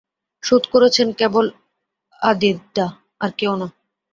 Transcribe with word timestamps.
শোধ 0.43 0.63
করেছেন 0.73 1.07
কেবল 1.11 1.45
আদিতদা, 2.21 2.87
আর 3.21 3.31
কেউ 3.37 3.53
না। 3.55 3.67